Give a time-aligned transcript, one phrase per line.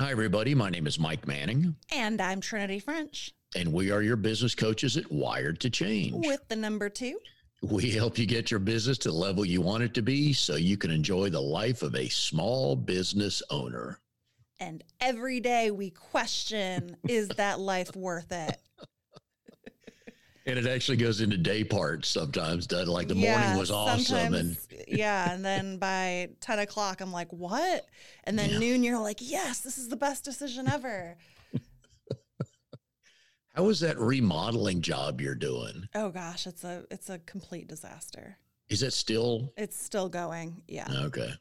[0.00, 0.54] Hi, everybody.
[0.54, 4.96] My name is Mike Manning, And I'm Trinity French and we are your business coaches
[4.96, 6.26] at Wired to Change.
[6.26, 7.18] with the number two.
[7.62, 10.56] We help you get your business to the level you want it to be so
[10.56, 13.98] you can enjoy the life of a small business owner.
[14.58, 18.56] And every day we question is that life worth it?
[20.46, 22.66] And it actually goes into day parts sometimes.
[22.66, 22.92] doesn't it?
[22.92, 24.32] Like the morning was awesome.
[24.34, 24.56] And
[24.88, 25.32] yeah.
[25.32, 27.86] And then by 10 o'clock, I'm like, what?
[28.24, 28.58] And then Yeah.
[28.58, 31.16] noon, you're like, yes, this is the best decision ever.
[33.54, 35.88] How is that remodeling job you're doing?
[35.94, 38.38] Oh gosh, it's a it's a complete disaster.
[38.68, 40.62] Is it still It's still going.
[40.68, 40.86] Yeah.
[41.06, 41.32] okay?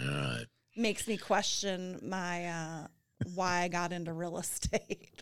[0.00, 0.44] All right.
[0.76, 2.86] Makes me question my uh
[3.34, 5.21] why I got into real estate.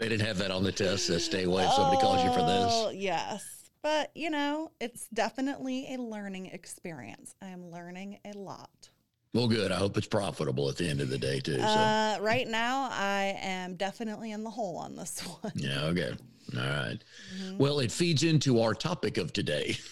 [0.00, 1.06] They didn't have that on the test.
[1.08, 2.72] That stay away if somebody calls you for this.
[2.72, 3.44] Oh, Yes.
[3.82, 7.34] But, you know, it's definitely a learning experience.
[7.40, 8.90] I am learning a lot.
[9.32, 9.72] Well, good.
[9.72, 11.56] I hope it's profitable at the end of the day too.
[11.56, 15.52] So Uh, right now, I am definitely in the hole on this one.
[15.54, 16.12] yeah, okay.
[16.56, 16.98] All right.
[17.38, 17.56] Mhm.
[17.58, 19.76] Well, it feeds into our topic of today.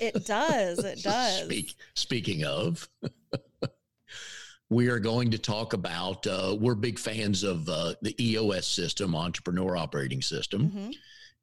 [0.00, 0.78] It does.
[0.84, 1.44] It does.
[1.44, 2.88] Speak, speaking of,
[4.70, 6.26] we are going to talk about.
[6.26, 10.94] Uh, we're big fans of uh, the EOS system, Entrepreneur Operating System, Mhm.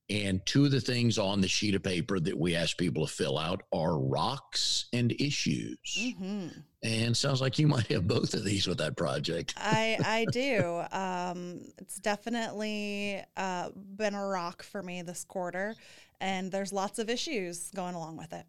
[0.09, 3.11] and two of the things on the sheet of paper that we ask people to
[3.11, 5.79] fill out are rocks and issues.
[5.97, 6.63] Mhm.
[6.83, 9.55] And sounds like you might have both of these with that project.
[9.57, 10.83] I I do.
[10.91, 15.75] Um, it's definitely uh, been a rock for me this quarter,
[16.21, 18.45] and there's lots of issues going along with it.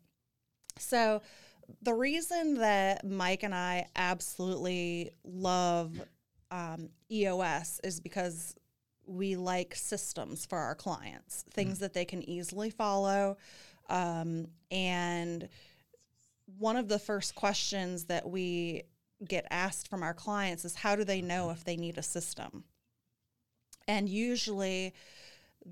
[0.78, 1.22] So,
[1.82, 6.00] the reason that Mike and I absolutely love
[6.50, 8.54] um, EOS is because
[9.06, 13.36] we like systems for our clients, things that they can easily follow,
[13.88, 15.48] um, and
[16.58, 18.82] one of the first questions that we
[19.26, 22.64] get asked from our clients is how do they know if they need a system?
[23.88, 24.94] And usually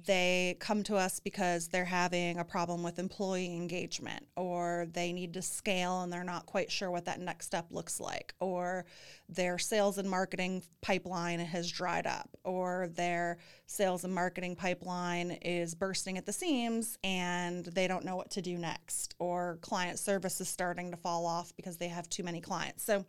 [0.03, 5.33] they come to us because they're having a problem with employee engagement or they need
[5.35, 8.85] to scale and they're not quite sure what that next step looks like or
[9.29, 15.75] their sales and marketing pipeline has dried up or their sales and marketing pipeline is
[15.75, 20.41] bursting at the seams and they don't know what to do next or client service
[20.41, 22.83] is starting to fall off because they have too many clients.
[22.83, 23.05] So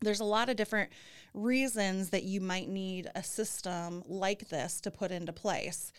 [0.00, 0.90] there's a lot of different
[1.34, 5.92] reasons that you might need a system like this to put into place.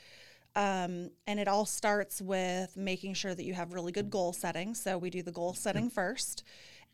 [0.55, 4.73] Um, and it all starts with making sure that you have really good goal setting.
[4.73, 6.43] So we do the goal setting first.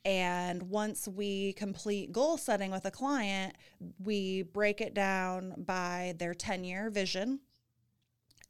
[0.03, 3.55] And once we complete goal setting with a client,
[4.03, 7.39] we break it down by their 10 year vision.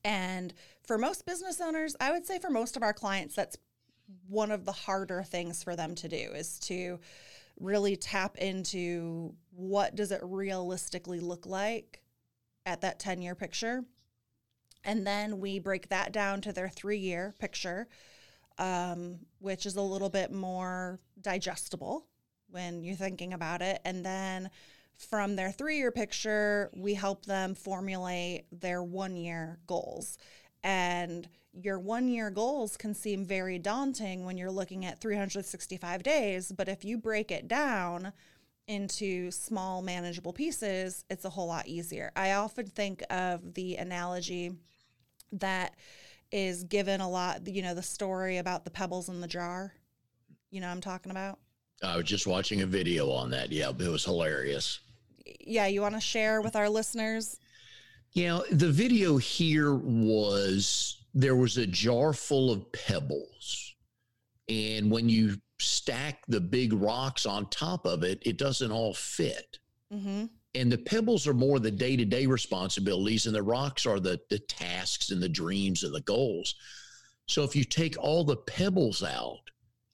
[0.04, 0.54] And
[0.86, 3.58] for most business owners, I would say for most of our clients, that's
[4.28, 7.00] one of the harder things for them to do is to
[7.60, 12.02] really tap into what does it realistically look like
[12.66, 13.84] at that 10 year picture.
[14.84, 17.88] And then we break that down to their three year picture
[18.58, 22.08] um, which is a little bit more digestible
[22.50, 23.82] when you're thinking about it.
[23.84, 24.50] And then
[24.98, 30.18] from their three year picture we help them formulate their one year goals.
[30.64, 31.28] And
[31.62, 36.52] your one year goals can seem very daunting when you're looking at 365 days.
[36.52, 38.14] But if you break it down
[38.68, 42.12] into small, manageable pieces, it's a whole lot easier.
[42.16, 44.54] I often think of the analogy
[45.32, 45.76] that
[46.32, 49.74] is given a lot, you know, the story about the pebbles in the jar.
[50.52, 51.40] You know I'm talking about?
[51.84, 53.52] I was just watching a video on that.
[53.52, 54.80] Yeah, it was hilarious.
[55.40, 57.40] Yeah, you want to share with our listeners?
[58.14, 63.74] You know, the video here was there was a jar full of pebbles.
[64.50, 69.58] And when you stack the big rocks on top of it, it doesn't all fit.
[69.92, 70.26] Mm-hmm.
[70.56, 74.20] And the pebbles are more the day to day responsibilities, and the rocks are the,
[74.30, 76.56] the tasks and the dreams and the goals.
[77.28, 79.42] So if you take all the pebbles out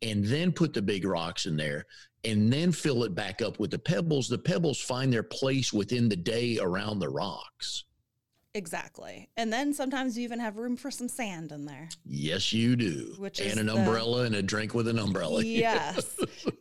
[0.02, 1.86] and then put the big rocks in there
[2.24, 6.10] and then fill it back up with the pebbles, the pebbles find their place within
[6.10, 7.86] the day around the rocks.
[8.54, 9.30] Exactly.
[9.38, 11.88] And then sometimes you even have room for some sand in there.
[12.06, 13.16] Yes, you do.
[13.18, 15.44] Which and an the- umbrella and a drink with an umbrella.
[15.52, 16.18] Yes.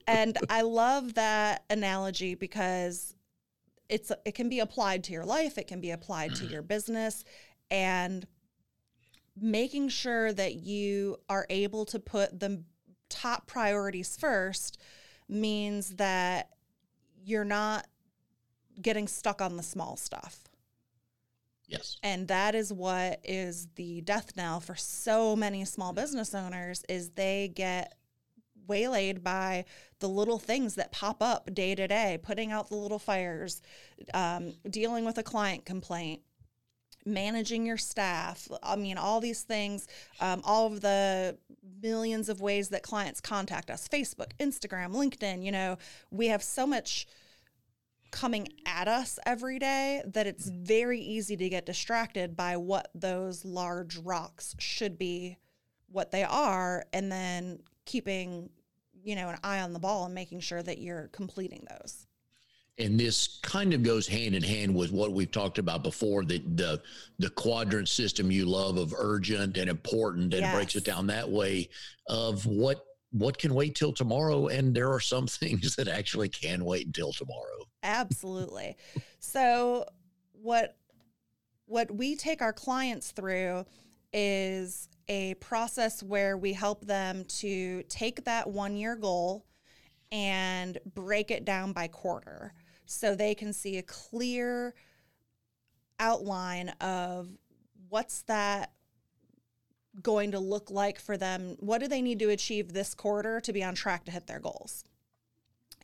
[0.07, 3.15] and I love that analogy because
[3.89, 6.53] it's it can be applied to your life, it can be applied to mm-hmm.
[6.53, 7.25] your business
[7.71, 8.27] and
[9.41, 12.63] making sure that you are able to put the
[13.09, 14.79] top priorities first
[15.29, 16.51] means that
[17.25, 17.87] you're not
[18.81, 20.50] getting stuck on the small stuff.
[21.71, 21.99] Yes.
[22.03, 27.11] And that is what is the death knell for so many small business owners is
[27.11, 27.95] they get
[28.67, 29.65] waylaid by
[30.01, 33.63] the little things that pop up day to day, putting out the little fires,
[34.15, 36.23] um, dealing with a client complaint,
[37.07, 38.49] managing your staff.
[38.63, 39.87] I mean, all these things,
[40.21, 41.39] um, all of the
[41.83, 45.43] millions of ways that clients contact us Facebook, Instagram, LinkedIn.
[45.45, 45.79] You know,
[46.11, 47.07] we have so much
[48.11, 53.45] coming at us every day that it's very easy to get distracted by what those
[53.45, 55.39] large rocks should be,
[55.91, 58.51] what they are, and then keeping,
[59.03, 62.07] you know, an eye on the ball and making sure that you're completing those.
[62.79, 66.39] And this kind of goes hand in hand with what we've talked about before the
[66.55, 66.81] the,
[67.19, 70.55] the quadrant system you love of urgent and important and yes.
[70.55, 71.69] breaks it down that way
[72.09, 74.49] of what what can wait till tomorrow?
[74.49, 77.65] And there are some things that actually can wait until tomorrow.
[77.83, 78.77] Absolutely.
[79.19, 79.87] So
[80.33, 80.77] what
[81.67, 83.65] what we take our clients through
[84.13, 89.47] is a process where we help them to take that one year goal
[90.11, 92.55] and break it down by quarter.
[92.87, 94.75] So they can see a clear
[96.01, 97.29] outline of
[97.89, 98.73] what's that
[100.03, 101.57] going to look like for them?
[101.61, 104.41] What do they need to achieve this quarter to be on track to hit their
[104.41, 104.85] goals?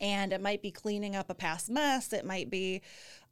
[0.01, 2.13] And it might be cleaning up a past mess.
[2.13, 2.83] It might be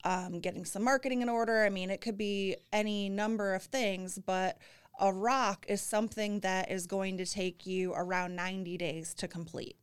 [0.04, 1.64] um, getting some marketing in order.
[1.64, 4.58] I mean, it could be any number of things, but
[4.98, 9.76] a rock is something that is going to take you around 90 days to complete.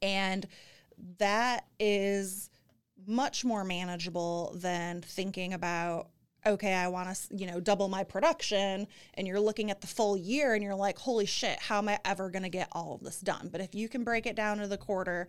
[0.00, 0.46] And
[1.18, 2.50] that is
[3.06, 6.08] much more manageable than thinking about
[6.48, 10.16] okay, I want to, you know, double my production and you're looking at the full
[10.16, 13.02] year and you're like, holy shit, how am I ever going to get all of
[13.02, 13.48] this done?
[13.52, 15.28] But if you can break it down to the quarter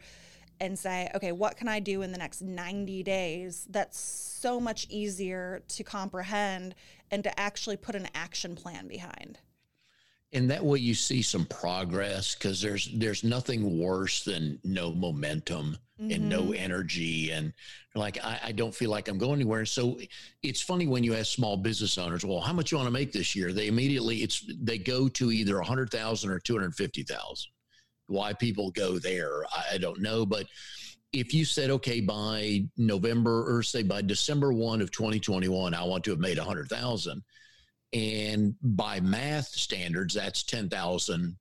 [0.60, 3.68] and say, okay, what can I do in the next 90 days?
[3.70, 6.76] That's so much easier to comprehend
[7.12, 9.40] and to actually put an action plan behind
[10.32, 15.78] and that way you see some progress because there's there's nothing worse than no momentum
[16.00, 16.12] mm-hmm.
[16.12, 16.54] and no mm-hmm.
[16.64, 17.54] energy and
[17.96, 20.00] like I, I, don't feel like i'm going anywhere so
[20.44, 23.12] it's funny when you ask small business owners well how much you want to make
[23.12, 27.52] this year they immediately it's they go to either 100000 or 250000
[28.08, 30.46] why people go there I, I don't know but
[31.12, 36.04] if you said okay by november or say by december 1 of 2021 i want
[36.04, 37.24] to have made 100000
[37.94, 41.38] and by math standards, that's 10,000,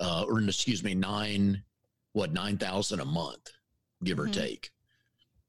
[0.00, 1.62] uh, or excuse me, nine,
[2.12, 3.50] what, 9,000 a month,
[4.02, 4.30] give mm-hmm.
[4.30, 4.70] or take.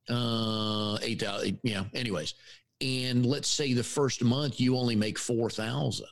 [0.09, 2.35] Uh, 8,000, yeah, anyways.
[2.81, 6.06] And let's say the first month you only make 4,000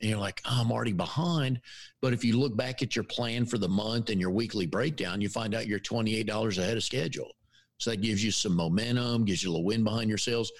[0.00, 1.60] and you're like, oh, I'm already behind.
[2.02, 5.20] But if you look back at your plan for the month and your weekly breakdown,
[5.20, 7.32] you find out you're $28 ahead of schedule.
[7.78, 10.52] So that gives you some momentum, gives you a little wind behind your sails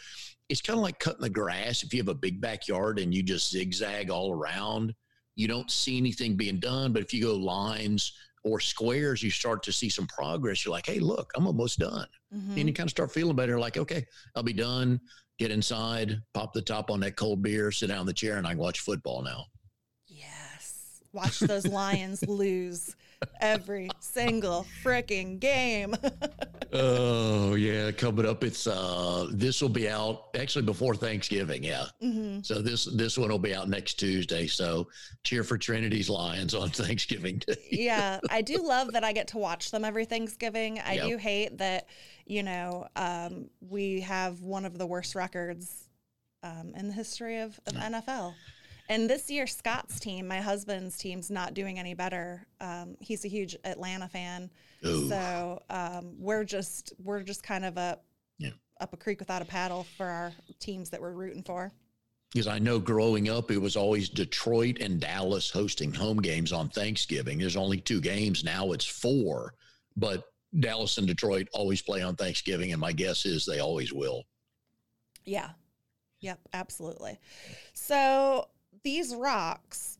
[0.49, 1.83] it's kind of like cutting the grass.
[1.83, 4.95] If you have a big backyard and you just zigzag all around,
[5.37, 6.93] you don't see anything being done.
[6.93, 8.13] But if you go lines
[8.45, 10.65] or squares, you start to see some progress.
[10.65, 12.07] You're like, hey, look, I'm almost done.
[12.35, 12.59] Mm-hmm.
[12.59, 13.59] And you kind of start feeling better.
[13.59, 14.05] Like, okay,
[14.37, 15.01] I'll be done.
[15.39, 18.47] Get inside, pop the top on that cold beer, sit down in the chair, and
[18.47, 19.47] I can watch football now.
[21.15, 21.25] Yes.
[21.25, 22.97] Watch those Lions lose
[23.41, 25.95] every single freaking game.
[26.73, 28.45] oh yeah, coming up.
[28.45, 31.65] It's uh this will be out actually before Thanksgiving.
[31.65, 31.87] Yeah.
[32.03, 32.41] Mm-hmm.
[32.43, 34.47] So this this one will be out next Tuesday.
[34.47, 34.89] So
[35.23, 37.57] cheer for Trinity's Lions on Thanksgiving Day.
[37.71, 40.81] yeah, I do love that I get to watch them every Thanksgiving.
[40.81, 41.09] I yep.
[41.09, 41.89] do hate that
[42.27, 45.89] you know um, we have one of the worst records
[46.43, 48.35] um, in the history of, of NFL.
[48.89, 52.47] And this year, Scott's team, my husband's team's not doing any better.
[52.61, 54.51] Um, he's a huge Atlanta fan,
[54.85, 55.09] Ooh.
[55.09, 58.05] so um, we're just we're just kind of up
[58.39, 58.51] yeah.
[58.81, 61.73] up a creek without a paddle for our teams that we're rooting for.
[62.33, 66.69] Because I know growing up, it was always Detroit and Dallas hosting home games on
[66.69, 67.39] Thanksgiving.
[67.39, 69.55] There's only two games now; it's four,
[69.97, 70.25] but
[70.61, 74.25] Dallas and Detroit always play on Thanksgiving, and my guess is they always will.
[75.25, 75.51] Yeah.
[76.21, 77.19] Yep, absolutely.
[77.75, 78.49] So
[78.85, 79.99] these rocks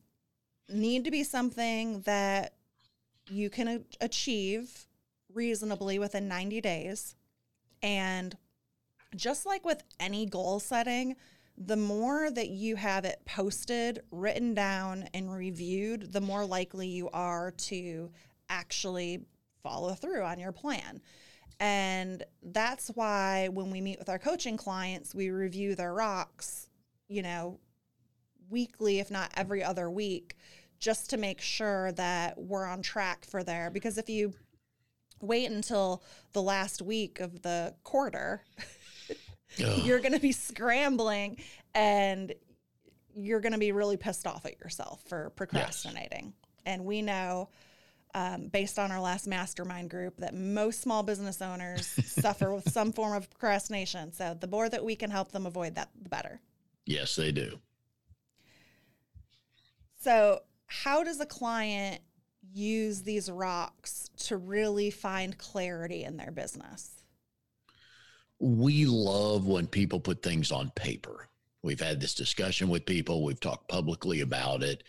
[0.69, 2.53] need to be something that
[3.29, 4.85] you can achieve
[5.33, 7.15] reasonably within 90 days.
[7.81, 8.37] And
[9.15, 11.15] just like with any goal setting,
[11.57, 17.09] the more that you have it posted, written down, and reviewed, the more likely you
[17.11, 18.11] are to
[18.49, 19.25] actually
[19.63, 21.01] follow through on your plan.
[21.59, 26.69] And that's why when we meet with our coaching clients, we review their rocks,
[27.07, 27.59] you know,
[28.49, 30.35] weekly, if not every other week,
[30.79, 33.69] just to make sure that we're on track for there.
[33.69, 34.33] Because if you
[35.21, 38.43] wait until the last week of the quarter,
[39.57, 41.37] you're going to be scrambling
[41.73, 42.33] and
[43.15, 46.33] you're going to be really pissed off at yourself for procrastinating.
[46.35, 46.63] Yes.
[46.65, 47.49] And we know
[48.15, 52.93] um, based on our last mastermind group, that most small business owners suffer with some
[52.93, 54.13] form of procrastination.
[54.13, 56.39] So the more that we can help them avoid that, the better.
[56.85, 57.59] Yes, they do.
[60.05, 61.99] So, how does a client
[62.53, 66.91] use these rocks to really find clarity in their business?
[68.37, 71.27] We love when people put things on paper.
[71.63, 74.83] We've had this discussion with people, we've talked publicly about it.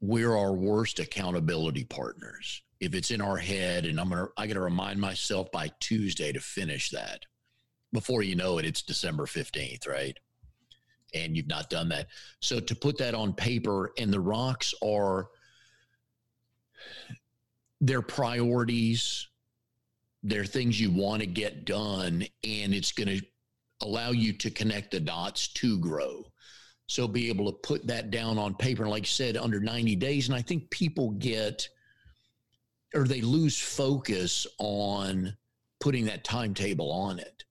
[0.00, 2.62] We're our worst accountability partners.
[2.78, 5.72] If it's in our head and I'm going to I got to remind myself by
[5.80, 7.24] Tuesday to finish that.
[7.92, 10.16] Before you know it it's December 15th, right?
[11.14, 12.08] And you've not done that.
[12.40, 15.28] So to put that on paper and the rocks are
[17.80, 19.28] their priorities,
[20.22, 23.24] they're things you want to get done, and it's going to
[23.82, 26.24] allow you to connect the dots to grow.
[26.86, 30.28] So be able to put that down on paper, like I said, under 90 days.
[30.28, 31.68] And I think people get
[32.94, 35.36] or they lose focus on
[35.78, 37.44] putting that timetable on it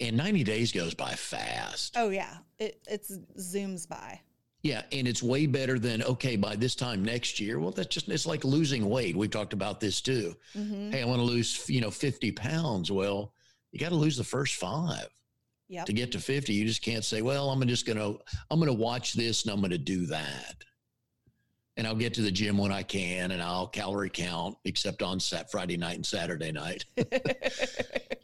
[0.00, 1.94] and 90 days goes by fast.
[1.96, 4.20] Oh yeah, it it's zooms by.
[4.62, 7.60] Yeah, and it's way better than okay by this time next year.
[7.60, 9.16] Well, that's just it's like losing weight.
[9.16, 10.34] We've talked about this too.
[10.56, 10.90] Mm-hmm.
[10.90, 12.90] Hey, I want to lose you know 50 pounds.
[12.90, 13.32] Well,
[13.72, 15.08] you got to lose the first five.
[15.68, 15.84] Yeah.
[15.84, 18.14] To get to 50, you just can't say, well, I'm just gonna
[18.50, 20.56] I'm gonna watch this and I'm gonna do that.
[21.76, 25.20] And I'll get to the gym when I can and I'll calorie count, except on
[25.20, 26.84] Sat Friday night and Saturday night.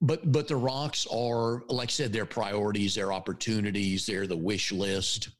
[0.00, 4.70] but but the rocks are like i said their priorities their opportunities they're the wish
[4.70, 5.30] list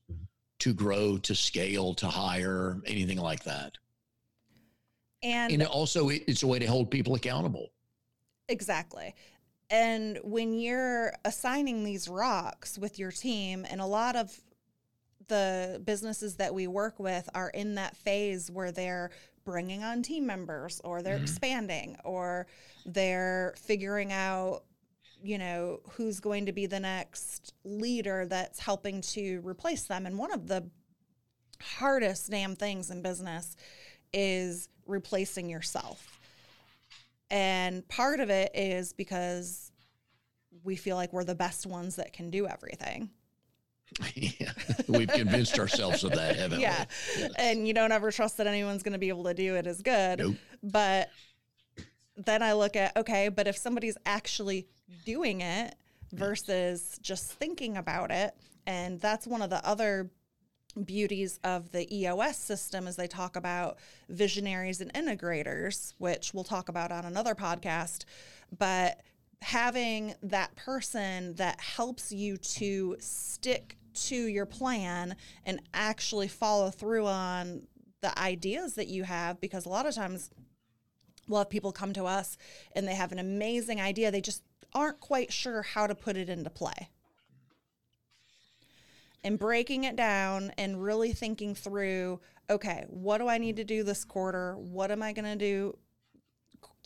[0.58, 3.76] to grow to scale to hire anything like that.
[5.22, 7.68] And, and also it's a way to hold people accountable.
[8.48, 9.14] Exactly.
[9.70, 14.38] And when you're assigning these rocks with your team and a lot of
[15.28, 19.10] the businesses that we work with are in that phase where they're
[19.44, 21.24] bringing on team members or they're mm-hmm.
[21.24, 22.46] expanding or
[22.86, 24.62] they're figuring out
[25.22, 30.16] you know who's going to be the next leader that's helping to replace them and
[30.16, 30.64] one of the
[31.60, 33.56] hardest damn things in business
[34.12, 36.20] is replacing yourself
[37.30, 39.72] and part of it is because
[40.62, 43.10] we feel like we're the best ones that can do everything
[44.14, 44.50] yeah,
[44.88, 46.86] we've convinced ourselves of that, haven't yeah.
[47.14, 47.22] we?
[47.22, 47.28] Yeah.
[47.38, 49.80] And you don't ever trust that anyone's going to be able to do it as
[49.80, 50.18] good.
[50.18, 50.36] Nope.
[50.62, 51.08] But
[52.16, 54.66] then I look at, okay, but if somebody's actually
[55.04, 55.74] doing it
[56.12, 58.34] versus just thinking about it,
[58.66, 60.10] and that's one of the other
[60.84, 66.68] beauties of the EOS system is they talk about visionaries and integrators, which we'll talk
[66.68, 68.04] about on another podcast.
[68.56, 69.00] But
[69.42, 77.06] having that person that helps you to stick to your plan and actually follow through
[77.06, 77.66] on
[78.02, 80.30] the ideas that you have because a lot of times
[81.28, 82.36] we'll have people come to us
[82.74, 84.42] and they have an amazing idea they just
[84.74, 86.90] aren't quite sure how to put it into play.
[89.24, 93.82] And breaking it down and really thinking through okay what do i need to do
[93.82, 94.54] this quarter?
[94.56, 95.76] What am i going to do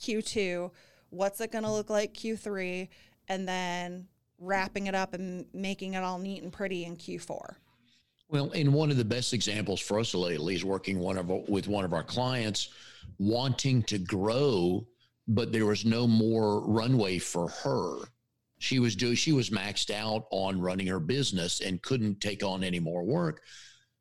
[0.01, 0.71] q2
[1.11, 2.89] what's it going to look like Q3,
[3.29, 4.07] and then
[4.39, 7.57] wrapping it up and making it all neat and pretty in Q4.
[8.29, 11.69] Well, and one of the best examples for us lately is working one of with
[11.69, 12.69] one of our clients
[13.19, 14.87] wanting to grow,
[15.28, 17.99] but there was no more runway for her.
[18.59, 22.62] She was do she was maxed out on running her business and couldn't take on
[22.62, 23.42] any more work.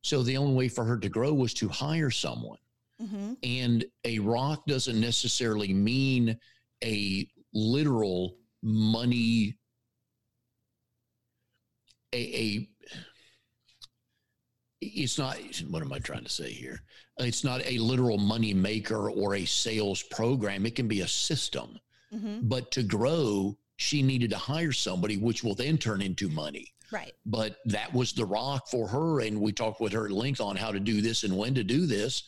[0.02, 2.58] So the only way for her to grow was to hire someone.
[3.02, 3.34] Mm-hmm.
[3.44, 6.38] And a rock doesn't necessarily mean
[6.84, 9.58] a literal money
[12.14, 12.70] a, a
[14.82, 15.38] it's not
[15.70, 16.82] what am i trying to say here?
[17.18, 20.66] It's not a literal money maker or a sales program.
[20.66, 21.80] It can be a system.
[22.14, 22.48] Mm-hmm.
[22.48, 26.74] but to grow she needed to hire somebody which will then turn into money.
[26.92, 27.14] Right.
[27.24, 30.56] But that was the rock for her and we talked with her at length on
[30.56, 32.24] how to do this and when to do this.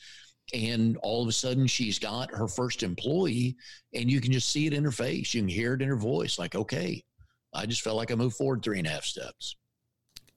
[0.54, 3.58] And all of a sudden she's got her first employee
[3.96, 5.34] and you can just see it in her face.
[5.34, 7.04] You can hear it in her voice like okay
[7.52, 9.56] i just felt like i moved forward three and a half steps.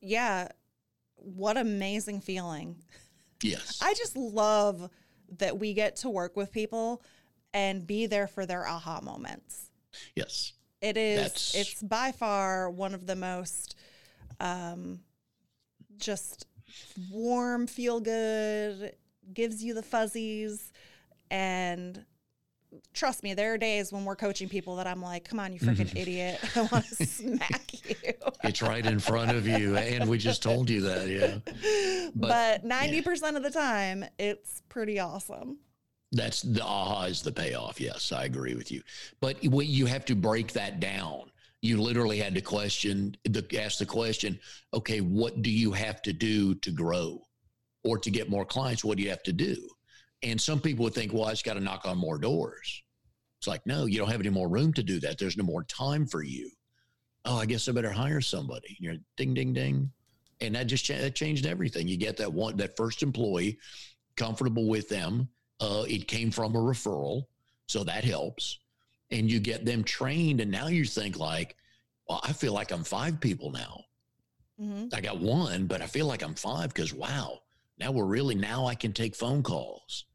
[0.01, 0.49] Yeah
[1.25, 2.77] what amazing feeling.
[3.43, 3.81] Yes.
[3.83, 4.91] I just love
[5.39, 7.03] that we get to work with people
[7.53, 9.71] and be there for their aha moments.
[10.15, 10.53] Yes.
[10.81, 11.55] It is That's...
[11.55, 13.77] it's by far one of the most
[14.41, 15.01] um
[15.97, 16.47] just
[17.11, 18.95] warm feel good
[19.33, 20.73] gives you the fuzzies
[21.31, 22.05] and
[22.93, 25.59] trust me, there are days when we're coaching people that I'm like, come on, you
[25.59, 26.41] freaking idiot.
[26.57, 27.95] I want to smack you.
[28.43, 29.77] it's right in front of you.
[29.77, 31.09] And we just told you that.
[31.09, 31.39] Yeah.
[32.17, 33.37] But, but 90% yeah.
[33.37, 35.59] of the time, it's pretty awesome.
[36.13, 37.81] That's the aha is the payoff.
[37.81, 38.83] Yes, I agree with you.
[39.21, 41.33] But you have to break that down.
[41.61, 44.39] You literally had to question, the, ask the question,
[44.73, 47.21] okay, what do you have to do to grow
[47.83, 48.85] or to get more clients?
[48.85, 49.57] What do you have to do?
[50.25, 52.83] And some people would think, well, I just got to knock on more doors.
[53.39, 55.19] It's like, no, you don't have any more room to do that.
[55.19, 56.51] There's no more time for you.
[57.27, 58.75] Oh, I guess I better hire somebody.
[58.81, 59.91] You're ding, ding, ding.
[60.41, 61.87] And that just that changed everything.
[61.87, 63.59] You get that one, that first employee
[64.17, 65.29] comfortable with them.
[65.61, 67.25] Uh, it came from a referral.
[67.67, 68.61] So that helps.
[69.11, 70.41] And you get them trained.
[70.41, 71.55] And now you think like,
[72.09, 73.85] well, I feel like I'm five people now.
[74.59, 74.87] Mm-hmm.
[74.95, 77.41] I got one, but I feel like I'm five because wow,
[77.79, 80.07] now we're really now I can take phone calls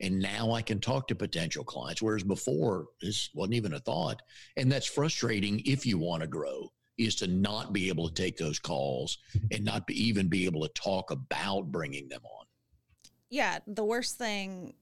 [0.00, 2.02] and now I can talk to potential clients.
[2.02, 4.20] Whereas before, this wasn't even a thought.
[4.56, 8.36] And that's frustrating if you want to grow, is to not be able to take
[8.36, 9.18] those calls
[9.50, 12.46] and not be, even be able to talk about bringing them on.
[13.30, 13.58] Yeah.
[13.66, 14.74] The worst thing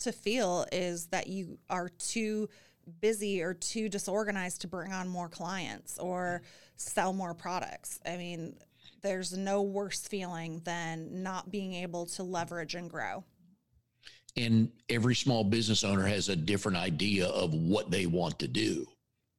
[0.00, 2.48] to feel is that you are too
[3.00, 6.42] busy or too disorganized to bring on more clients or
[6.76, 8.00] sell more products.
[8.04, 8.56] I mean,
[9.02, 13.24] there's no worse feeling than not being able to leverage and grow
[14.36, 18.86] and every small business owner has a different idea of what they want to do.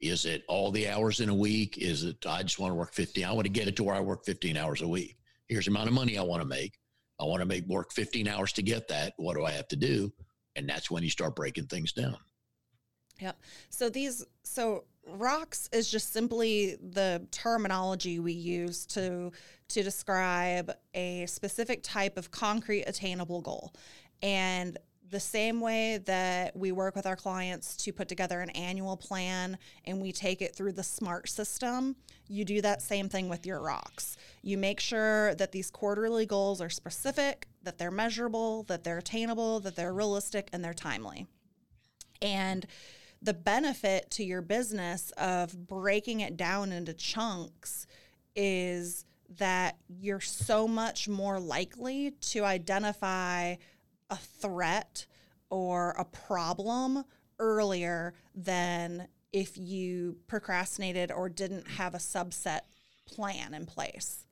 [0.01, 1.77] Is it all the hours in a week?
[1.77, 3.23] Is it I just want to work 15?
[3.25, 5.17] I want to get it to where I work 15 hours a week.
[5.47, 6.77] Here's the amount of money I want to make.
[7.19, 9.13] I want to make work 15 hours to get that.
[9.17, 10.11] What do I have to do?
[10.55, 12.17] And that's when you start breaking things down.
[13.19, 13.39] Yep.
[13.69, 19.31] So these so rocks is just simply the terminology we use to
[19.69, 23.73] to describe a specific type of concrete attainable goal.
[24.21, 24.77] And
[25.09, 29.57] the same way that we work with our clients to put together an annual plan
[29.85, 31.95] and we take it through the SMART system,
[32.27, 34.17] you do that same thing with your rocks.
[34.41, 39.59] You make sure that these quarterly goals are specific, that they're measurable, that they're attainable,
[39.61, 41.27] that they're realistic, and they're timely.
[42.21, 42.65] And
[43.21, 47.85] the benefit to your business of breaking it down into chunks
[48.35, 49.05] is
[49.37, 53.55] that you're so much more likely to identify
[54.09, 55.05] a threat
[55.49, 57.03] or a problem
[57.39, 62.61] earlier than if you procrastinated or didn't have a subset
[63.05, 64.25] plan in place.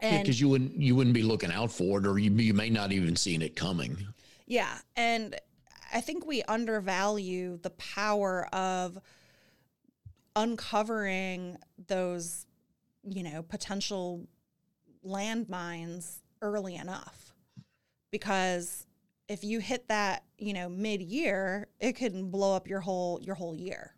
[0.00, 2.54] And because yeah, you wouldn't you wouldn't be looking out for it, or you you
[2.54, 3.96] may not even seen it coming.
[4.46, 5.34] Yeah, and
[5.92, 8.98] I think we undervalue the power of
[10.36, 11.56] uncovering
[11.88, 12.46] those,
[13.02, 14.28] you know, potential
[15.04, 17.27] landmines early enough
[18.10, 18.86] because
[19.28, 23.54] if you hit that, you know, mid-year, it can blow up your whole your whole
[23.54, 23.94] year.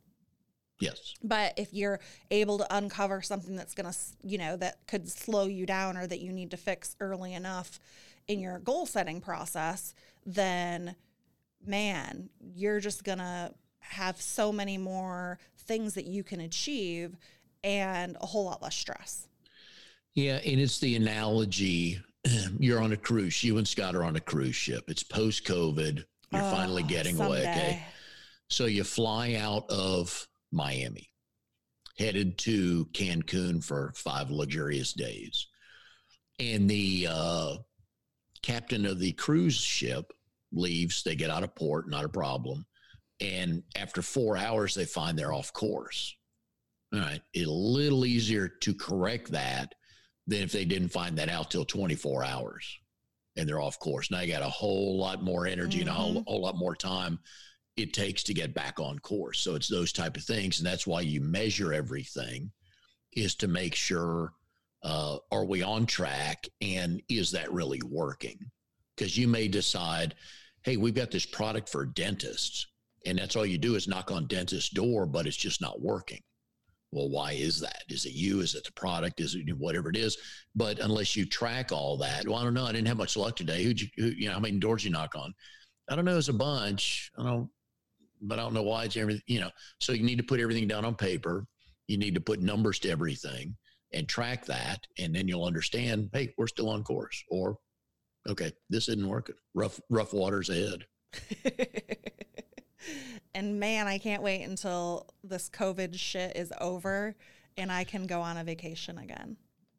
[0.81, 1.15] Yes.
[1.23, 5.47] But if you're able to uncover something that's going to, you know, that could slow
[5.47, 7.79] you down or that you need to fix early enough
[8.29, 9.95] in your goal setting process,
[10.25, 10.97] then
[11.65, 17.17] man, you're just going to have so many more things that you can achieve
[17.63, 19.29] and a whole lot less stress.
[20.15, 22.01] Yeah, and it's the analogy
[22.59, 23.43] you're on a cruise.
[23.43, 24.85] You and Scott are on a cruise ship.
[24.89, 26.05] It's post COVID.
[26.33, 27.43] You're oh, finally getting someday.
[27.43, 27.51] away.
[27.51, 27.83] Okay.
[28.49, 31.09] So you fly out of Miami,
[31.99, 35.47] headed to Cancun for five luxurious days.
[36.39, 37.57] And the uh,
[38.43, 40.13] captain of the cruise ship
[40.53, 41.03] leaves.
[41.03, 42.67] They get out of port, not a problem.
[43.21, 46.17] And after four hours, they find they're off course.
[46.93, 47.21] All right.
[47.35, 49.75] It's a little easier to correct that
[50.31, 52.79] than if they didn't find that out till 24 hours
[53.37, 54.11] and they're off course.
[54.11, 55.89] Now you got a whole lot more energy mm-hmm.
[55.89, 56.23] and a whole, mm-hmm.
[56.27, 57.19] whole lot more time
[57.77, 59.41] it takes to get back on course.
[59.41, 60.59] So it's those type of things.
[60.59, 62.51] And that's why you measure everything
[63.13, 64.33] is to make sure,
[64.83, 68.39] uh, are we on track and is that really working?
[68.97, 70.15] Because you may decide,
[70.63, 72.67] hey, we've got this product for dentists
[73.07, 76.21] and that's all you do is knock on dentist's door, but it's just not working
[76.93, 77.85] well, why is that?
[77.89, 78.41] Is it you?
[78.41, 79.21] Is it the product?
[79.21, 80.17] Is it whatever it is?
[80.57, 82.67] But unless you track all that, well, I don't know.
[82.67, 83.63] I didn't have much luck today.
[83.63, 85.33] Who'd you, who, you know, how many doors you knock on?
[85.89, 86.19] I don't know.
[86.19, 87.13] It's a bunch.
[87.17, 87.49] I don't,
[88.23, 89.51] but I don't know why it's everything, you know.
[89.81, 91.47] So you need to put everything down on paper.
[91.87, 93.57] You need to put numbers to everything
[93.93, 94.87] and track that.
[94.99, 97.23] And then you'll understand, hey, we're still on course.
[97.31, 97.57] Or,
[98.29, 99.37] okay, this isn't working.
[99.55, 100.85] Rough, rough waters ahead.
[103.35, 107.15] And man, I can't wait until this COVID shit is over
[107.57, 109.37] and I can go on a vacation again.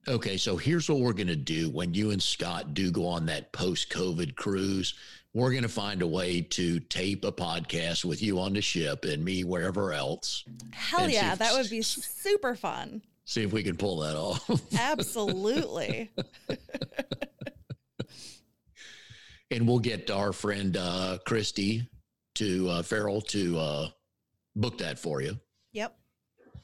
[0.08, 3.28] Okay, so here's what we're going to do when you and Scott do go on
[3.28, 4.96] that post COVID cruise.
[5.34, 9.06] We're going to find a way to tape a podcast with you on the ship
[9.06, 10.44] and me wherever else.
[10.72, 13.04] Hell yeah, if, that would be super fun.
[13.26, 14.50] See if we can pull that off.
[14.80, 16.10] Absolutely.
[19.52, 21.88] and we'll get our friend uh, Christy
[22.36, 23.88] to uh, Farrell to uh,
[24.56, 25.40] book that for you.
[25.74, 25.96] Yep.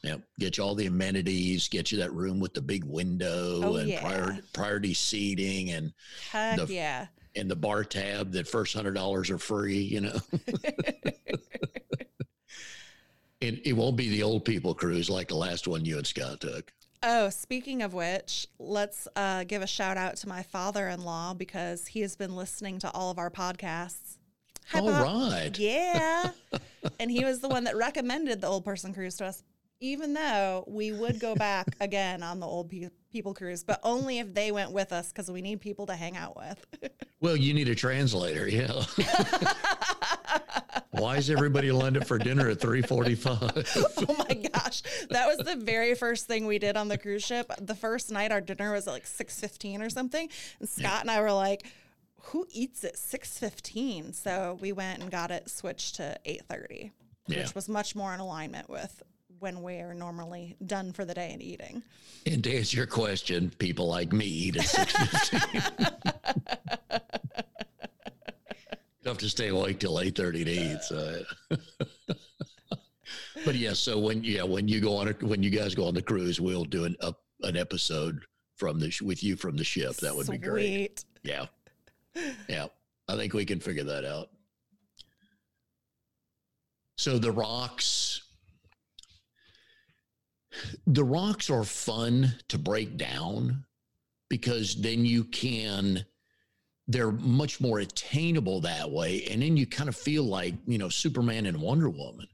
[0.04, 0.22] Yep.
[0.40, 3.90] Get you all the amenities, get you that room with the big window Oh, and
[3.90, 4.02] yeah.
[4.02, 5.92] prior, priority seating and
[6.32, 7.08] Heck The- yeah.
[7.36, 10.20] and the bar tab that first hundred dollars are free, you know.
[13.42, 16.42] it, it won't be the old people cruise like the last one you and Scott
[16.42, 16.72] took.
[17.04, 21.34] Oh, speaking of which, let's uh, give a shout out to my father in law
[21.36, 24.17] because he has been listening to all of our podcasts.
[24.70, 25.58] Hi, All right.
[25.58, 26.32] Yeah.
[27.00, 29.44] and he was the one that recommended the old person cruise to us,
[29.80, 34.20] even though we would go back again on the old pe- people cruise, but only
[34.20, 36.66] if they went with us because we need people to hang out with.
[37.20, 38.72] Well, you need a translator, yeah.
[40.92, 44.06] Why is everybody lined up for dinner at 345?
[44.08, 44.84] oh my gosh.
[45.10, 47.52] That was the very first thing we did on the cruise ship.
[47.60, 50.30] The first night our dinner was at like 6:15 or something.
[50.60, 51.66] And Scott and I were like,
[52.28, 54.14] who eats at 6:15?
[54.14, 56.92] So we went and got it switched to 8:30,
[57.28, 57.40] Yeah.
[57.40, 59.02] which was much more in alignment with
[59.40, 61.84] when we are normally done for the day and eating.
[62.26, 65.98] And to answer your question, people like me eat at 615.
[69.06, 70.82] have to stay awake till 8.30 to eat.
[70.84, 71.24] So.
[73.46, 75.94] but yeah, so when yeah when you go on a, when you guys go on
[75.94, 78.20] the cruise, we'll do an up an episode
[78.58, 79.96] from the sh- with you from the ship.
[79.98, 81.06] That would be great.
[81.24, 81.46] Yeah.
[82.50, 82.68] Yeah.
[83.08, 84.30] I think we can figure that out.
[86.98, 88.22] So the rocks
[90.88, 93.64] the rocks are fun to break down
[94.30, 96.04] because then you can
[96.88, 100.90] they're much more attainable that way and then you kind of feel like, you know,
[100.90, 102.28] Superman and Wonder Woman.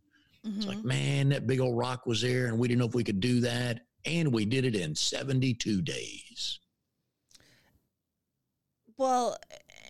[0.45, 0.83] It's like, Mhm.
[0.83, 3.39] man, that big old rock was there and we didn't know if we could do
[3.41, 6.59] that and we did it in 72 days.
[8.97, 9.37] Well,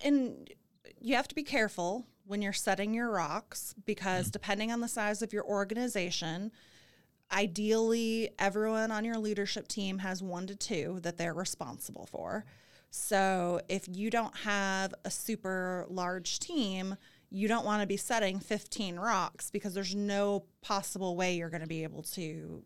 [0.04, 0.48] and
[1.00, 4.32] you have to be careful when you're setting your rocks because mm-hmm.
[4.32, 6.52] depending on the size of your organization,
[7.32, 12.44] ideally everyone on your leadership team has one to two that they're responsible for.
[12.90, 16.96] So if you don't have a super large team,
[17.28, 21.62] you don't want to be setting 15 rocks because there's no possible way you're going
[21.62, 22.62] to be able to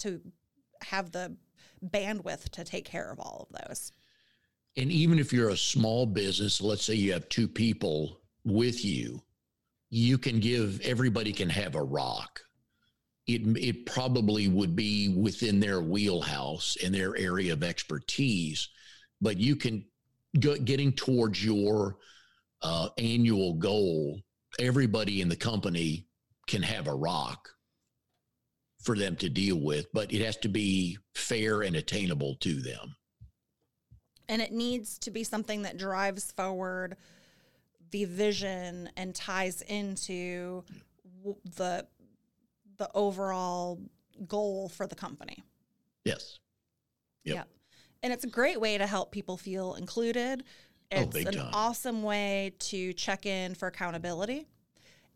[0.00, 0.20] to
[0.82, 1.36] have the
[1.86, 3.92] bandwidth to take care of all of those.
[4.76, 9.22] And even if you're a small business, let's say you have two people with you,
[9.90, 12.40] you can give everybody can have a rock.
[13.26, 18.68] It it probably would be within their wheelhouse and their area of expertise,
[19.20, 19.84] but you can
[20.38, 21.96] go, getting towards your
[22.62, 24.20] uh, annual goal.
[24.58, 26.06] Everybody in the company
[26.46, 27.48] can have a rock
[28.82, 32.94] for them to deal with, but it has to be fair and attainable to them.
[34.28, 36.96] And it needs to be something that drives forward
[37.90, 40.64] the vision and ties into
[41.56, 41.86] the
[42.76, 43.80] the overall
[44.26, 45.44] goal for the company.
[46.04, 46.38] Yes.
[47.24, 47.48] Yep.
[48.02, 50.42] And it's a great way to help people feel included.
[50.92, 51.50] Oh, It's big an time.
[51.54, 54.46] awesome way to check in for accountability.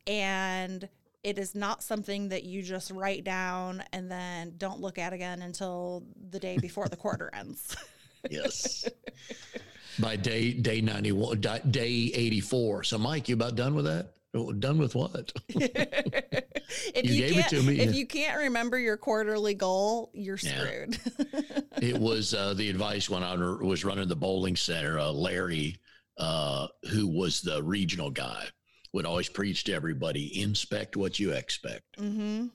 [0.06, 0.88] And
[1.22, 5.42] it is not something that you just write down and then don't look at again
[5.42, 7.76] until the day before the quarter ends.
[8.30, 8.88] Yes.
[9.98, 12.84] By day day ninety one, day eighty four.
[12.84, 14.14] So, Mike, you about done with that?
[14.60, 15.32] Done with what?
[15.48, 15.54] if
[17.04, 20.36] You you, gave it can't, to me, if you can't remember your quarterly goal, you're
[20.36, 20.66] Yeah.
[20.66, 20.98] screwed.
[21.80, 24.98] it was uh, the advice when I was running the bowling center.
[25.00, 25.76] Uh, Larry,
[26.18, 28.44] uh, who was the regional guy,
[28.92, 32.46] would always preach to everybody: inspect what you expect, hmm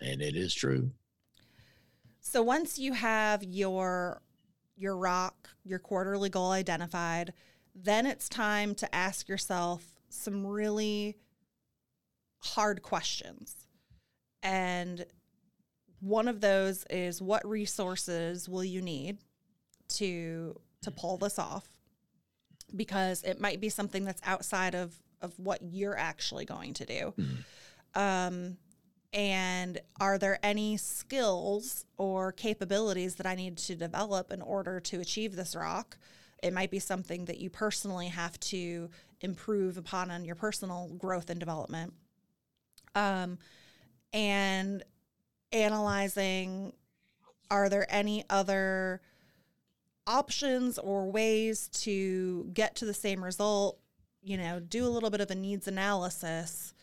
[0.00, 0.90] and it is true.
[2.20, 4.22] So once you have your
[4.76, 7.32] your rock, your quarterly goal identified,
[7.74, 11.16] then it's time to ask yourself some really
[12.40, 13.66] hard questions.
[14.42, 15.04] And
[16.00, 19.18] one of those is what resources will you need
[19.88, 21.66] to to pull this off?
[22.76, 27.14] Because it might be something that's outside of of what you're actually going to do.
[27.94, 28.58] Um,
[29.14, 35.00] and are there any skills or capabilities that I need to develop in order to
[35.00, 35.96] achieve this rock?
[36.42, 41.30] It might be something that you personally have to improve upon on your personal growth
[41.30, 41.94] and development.
[42.96, 43.38] Um,
[44.12, 44.82] and
[45.52, 46.72] analyzing
[47.50, 49.00] are there any other
[50.08, 53.78] options or ways to get to the same result?
[54.22, 56.74] You know, do a little bit of a needs analysis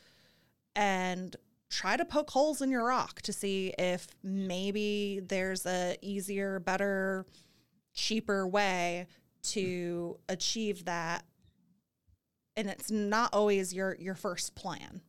[0.75, 1.35] and
[1.71, 7.25] try to poke holes in your rock to see if maybe there's a easier, better,
[7.93, 9.07] cheaper way
[9.41, 11.25] to achieve that
[12.55, 15.01] and it's not always your your first plan.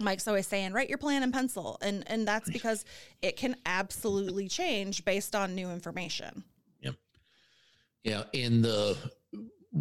[0.00, 1.78] Mike's always saying, write your plan in pencil.
[1.82, 2.84] And and that's because
[3.22, 6.44] it can absolutely change based on new information.
[6.80, 6.92] Yeah.
[8.02, 8.22] Yeah.
[8.32, 8.96] And the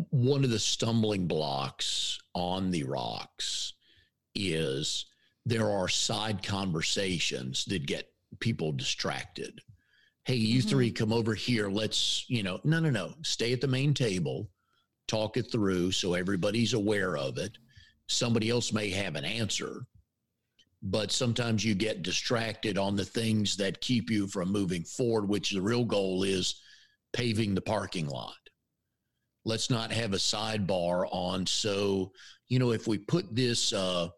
[0.09, 3.73] one of the stumbling blocks on the rocks
[4.33, 5.05] is
[5.45, 9.59] there are side conversations that get people distracted.
[10.25, 10.69] Hey, you mm-hmm.
[10.69, 11.69] three come over here.
[11.69, 13.13] Let's, you know, no, no, no.
[13.23, 14.49] Stay at the main table,
[15.07, 17.57] talk it through so everybody's aware of it.
[18.07, 19.85] Somebody else may have an answer
[20.83, 25.51] but sometimes you get distracted on the things that keep you from moving forward, which
[25.51, 26.61] the real goal is
[27.13, 28.35] paving the parking lot.
[29.45, 31.45] Let's not have a sidebar on.
[31.45, 32.11] So,
[32.49, 34.09] you know, if we put this uh,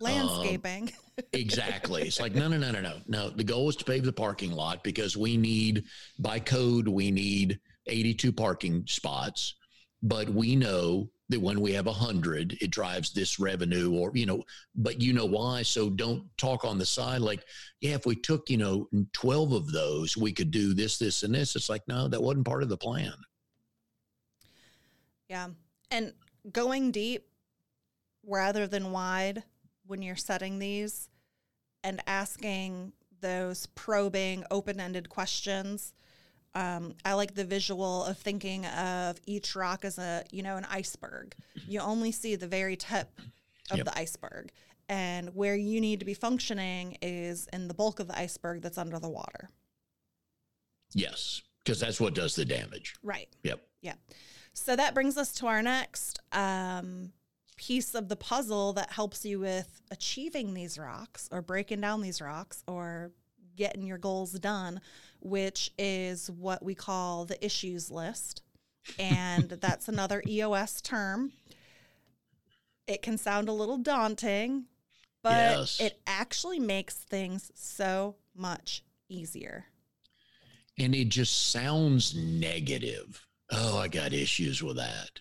[0.00, 0.92] landscaping.
[1.18, 2.02] Uh, exactly.
[2.02, 2.96] It's like, no, no, no, no, no.
[3.06, 5.84] No, the goal is to pave the parking lot because we need,
[6.18, 9.54] by code, we need 82 parking spots.
[10.02, 14.26] But we know that when we have a hundred, it drives this revenue or, you
[14.26, 14.42] know,
[14.74, 15.62] but you know why.
[15.62, 17.42] So don't talk on the side like,
[17.80, 21.34] yeah, if we took, you know, 12 of those, we could do this, this, and
[21.34, 21.56] this.
[21.56, 23.14] It's like, no, that wasn't part of the plan.
[25.28, 25.48] Yeah.
[25.90, 26.12] And
[26.52, 27.26] going deep
[28.26, 29.42] rather than wide
[29.86, 31.08] when you're setting these
[31.82, 35.94] and asking those probing, open ended questions
[36.54, 40.66] um, I like the visual of thinking of each rock as a, you know, an
[40.70, 41.34] iceberg.
[41.66, 43.08] You only see the very tip
[43.70, 43.86] of yep.
[43.86, 44.52] the iceberg.
[44.88, 48.78] And where you need to be functioning is in the bulk of the iceberg that's
[48.78, 49.48] under the water.
[50.92, 52.94] Yes, because that's what does the damage.
[53.02, 53.28] Right.
[53.42, 53.60] Yep.
[53.80, 53.94] Yeah.
[54.52, 57.10] So that brings us to our next um,
[57.56, 62.20] piece of the puzzle that helps you with achieving these rocks or breaking down these
[62.20, 63.12] rocks or
[63.56, 64.80] getting your goals done,
[65.20, 68.42] which is what we call the issues list.
[68.98, 71.32] And that's another EOS term.
[72.86, 74.66] It can sound a little daunting,
[75.22, 75.80] but yes.
[75.80, 79.66] it actually makes things so much easier.
[80.78, 83.26] And it just sounds negative.
[83.50, 85.20] Oh, I got issues with that.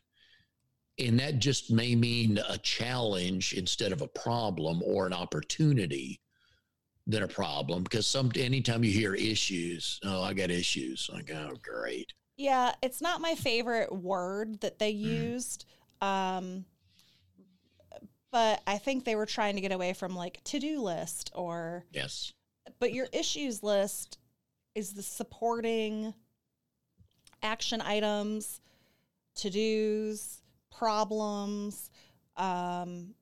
[1.00, 6.20] And that just may mean a challenge instead of a problem or an opportunity
[7.08, 11.10] than a problem because some anytime you hear issues, oh, I got issues.
[11.12, 12.14] Like, oh, great.
[12.38, 15.34] Yeah, it's not my favorite word that they mm-hmm.
[15.34, 15.66] used.
[16.02, 16.66] Um,
[18.32, 21.86] but I think they were trying to get away from like to do list or
[21.92, 22.34] yes.
[22.80, 24.18] But your issues list
[24.74, 26.14] is the supporting
[27.44, 28.62] action items,
[29.36, 30.42] to dos,
[30.78, 31.90] problems,
[32.38, 33.14] um,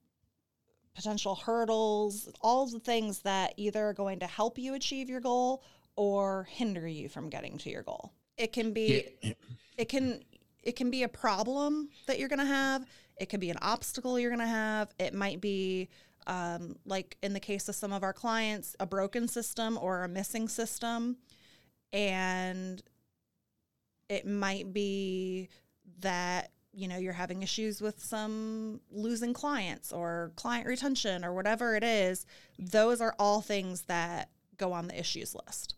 [0.96, 5.64] potential hurdles, all the things that either are going to help you achieve your goal
[5.96, 8.12] or hinder you from getting to your goal.
[8.38, 9.34] It can be yeah.
[9.78, 10.24] it can
[10.64, 12.86] it can be a problem that you're going to have.
[13.18, 14.94] It could be an obstacle you're going to have.
[15.00, 15.90] It might be
[16.28, 20.08] um, like in the case of some of our clients, a broken system or a
[20.08, 21.18] missing system.
[21.94, 22.82] And
[24.08, 25.50] it might be
[26.00, 31.76] that you know you're having issues with some losing clients or client retention or whatever
[31.76, 32.26] it is
[32.58, 35.76] those are all things that go on the issues list.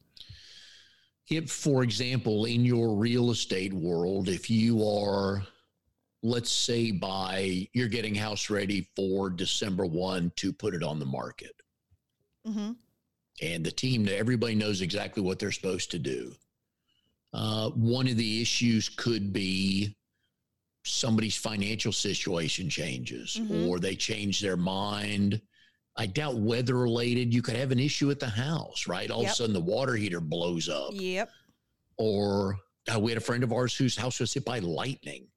[1.30, 5.44] If for example in your real estate world if you are
[6.22, 11.06] let's say by you're getting house ready for december 1 to put it on the
[11.06, 11.56] market.
[12.46, 12.72] Mm-hmm.
[13.42, 16.36] and the team everybody knows exactly what they're supposed to do.
[17.34, 19.96] Uh, one of the issues could be
[20.84, 23.68] somebody's financial situation changes mm-hmm.
[23.68, 25.42] or they change their mind.
[25.96, 27.34] I doubt weather related.
[27.34, 29.10] You could have an issue at the house, right?
[29.10, 29.30] All yep.
[29.30, 30.92] of a sudden the water heater blows up.
[30.94, 31.30] Yep.
[31.98, 32.58] Or
[32.94, 35.28] uh, we had a friend of ours whose house was hit by lightning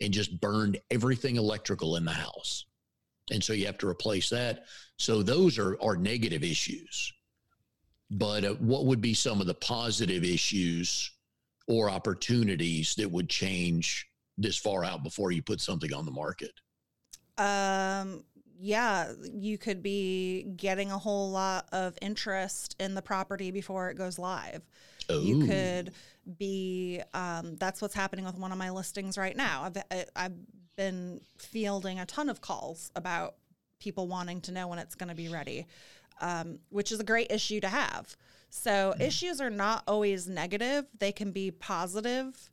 [0.00, 2.66] and just burned everything electrical in the house.
[3.30, 4.64] And so you have to replace that.
[4.96, 7.12] So those are, are negative issues.
[8.10, 11.10] But uh, what would be some of the positive issues
[11.66, 14.06] or opportunities that would change
[14.38, 16.52] this far out before you put something on the market?
[17.38, 18.24] Um,
[18.58, 23.96] yeah, you could be getting a whole lot of interest in the property before it
[23.96, 24.62] goes live.
[25.10, 25.20] Ooh.
[25.20, 25.92] You could
[26.38, 29.64] be, um, that's what's happening with one of my listings right now.
[29.90, 30.32] I've, I've
[30.76, 33.34] been fielding a ton of calls about
[33.78, 35.66] people wanting to know when it's going to be ready,
[36.20, 38.16] um, which is a great issue to have.
[38.50, 39.00] So, mm.
[39.00, 42.50] issues are not always negative, they can be positive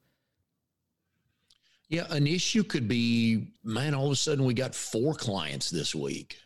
[1.92, 5.94] yeah, an issue could be, man, all of a sudden we got four clients this
[5.94, 6.38] week.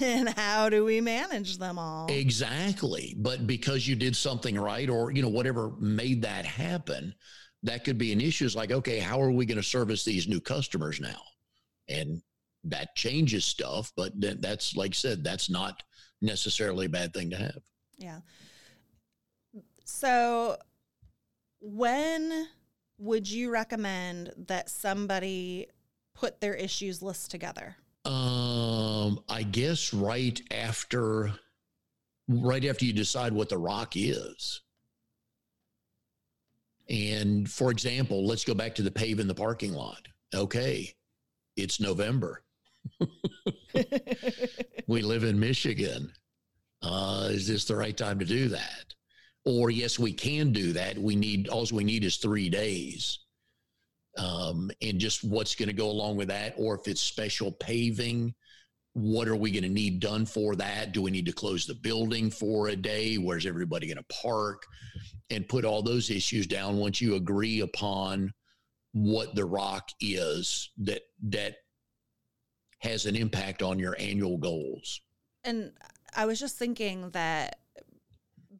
[0.00, 2.08] And how do we manage them all?
[2.10, 3.14] Exactly.
[3.16, 7.14] But because you did something right or, you know, whatever made that happen,
[7.62, 8.46] that could be an issue.
[8.46, 11.20] It's like, okay, how are we going to service these new customers now?
[11.88, 12.22] and
[12.64, 13.92] that changes stuff.
[13.96, 15.82] But that's like I said, that's not
[16.20, 17.62] necessarily a bad thing to have.
[17.98, 18.20] Yeah.
[19.84, 20.56] So,
[21.60, 22.48] when
[22.98, 25.68] would you recommend that somebody
[26.14, 27.76] put their issues list together?
[28.04, 31.32] Um, I guess right after,
[32.28, 34.62] right after you decide what the rock is.
[36.88, 40.06] And for example, let's go back to the pave in the parking lot.
[40.34, 40.94] Okay,
[41.56, 42.44] it's November.
[44.86, 46.12] we live in Michigan.
[46.82, 48.94] Uh, is this the right time to do that?
[49.46, 50.98] Or yes, we can do that.
[50.98, 53.20] We need all we need is three days
[54.18, 58.34] um, and just what's going to go along with that, or if it's special paving,
[58.94, 60.92] what are we going to need done for that?
[60.92, 63.16] Do we need to close the building for a day?
[63.16, 64.62] Where's everybody going to park?
[65.28, 68.32] And put all those issues down once you agree upon
[68.92, 71.56] what the rock is that that
[72.78, 75.00] has an impact on your annual goals.
[75.44, 75.72] And
[76.14, 77.58] I was just thinking that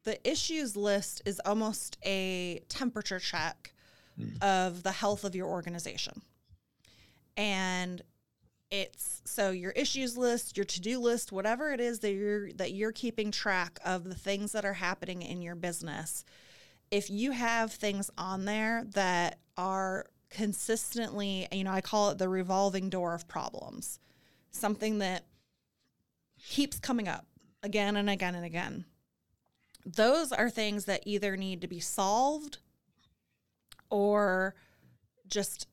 [0.07, 3.73] the issues list is almost a temperature check
[4.17, 4.41] mm.
[4.41, 6.21] of the health of your organization.
[7.35, 8.01] And
[8.71, 12.93] it's so your issues list, your to-do list, whatever it is that you're that you're
[12.93, 16.23] keeping track of the things that are happening in your business.
[16.89, 22.29] If you have things on there that are consistently, you know, I call it the
[22.29, 23.99] revolving door of problems.
[24.51, 25.25] Something that
[26.41, 27.25] keeps coming up
[27.61, 28.85] again and again and again.
[29.85, 32.57] Those are things that either need to be solved
[33.89, 34.55] or
[35.27, 35.67] just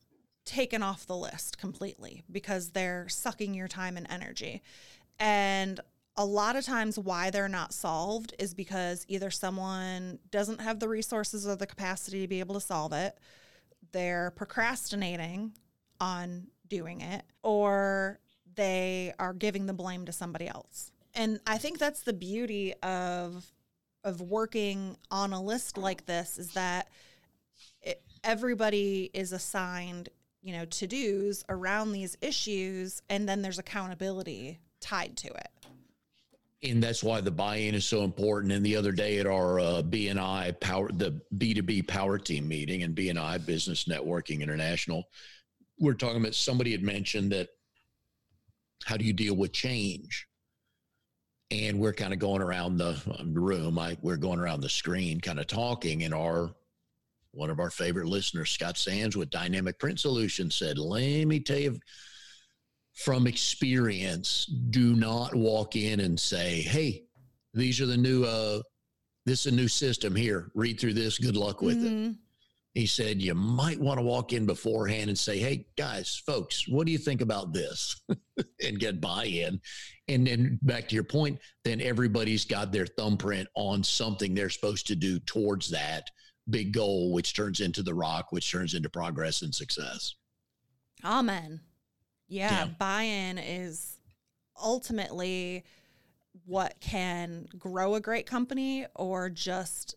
[0.45, 4.61] taken off the list completely because they're sucking your time and energy.
[5.19, 5.79] And
[6.17, 10.87] a lot of times, why they're not solved is because either someone doesn't have the
[10.87, 13.17] resources or the capacity to be able to solve it,
[13.91, 15.51] they're procrastinating
[15.99, 18.19] on doing it, or
[18.55, 20.91] they are giving the blame to somebody else.
[21.13, 23.51] And I think that's the beauty of
[24.05, 26.87] of working on a list like this is that
[28.25, 30.09] everybody is assigned,
[30.41, 35.49] you know, to dos around these issues, and then there's accountability tied to it.
[36.63, 38.51] And that's why the buy-in is so important.
[38.51, 42.95] And the other day at our uh, BNI power, the B2B power team meeting and
[42.95, 45.03] BNI Business Networking International,
[45.79, 47.49] we're talking about somebody had mentioned that
[48.83, 50.27] how do you deal with change?
[51.51, 53.77] And we're kind of going around the room.
[53.77, 56.55] I, we're going around the screen, kind of talking, and our
[57.35, 61.59] one of our favorite listeners, Scott Sands with Dynamic Print Solutions, said, Let me tell
[61.59, 61.77] you
[62.93, 67.03] from experience, do not walk in and say, Hey,
[67.53, 68.61] these are the new, uh,
[69.25, 70.49] this is a new system here.
[70.55, 71.19] Read through this.
[71.19, 72.11] Good luck with mm-hmm.
[72.11, 72.15] it.
[72.75, 76.85] He said, You might want to walk in beforehand and say, Hey, guys, folks, what
[76.85, 78.01] do you think about this?
[78.63, 79.59] and get buy in.
[80.09, 84.85] And then back to your point, then everybody's got their thumbprint on something they're supposed
[84.87, 86.09] to do towards that
[86.49, 90.15] big goal, which turns into the rock, which turns into progress and success.
[91.03, 91.61] Amen.
[92.27, 92.65] Yeah, yeah.
[92.77, 93.99] buy in is
[94.61, 95.63] ultimately
[96.45, 99.95] what can grow a great company or just